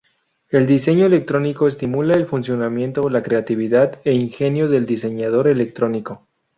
[0.49, 6.25] El Diseño Electrónico estimula el funcionamiento, la creatividad e ingenio del diseñador electrónico.